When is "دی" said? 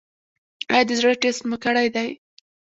1.95-2.09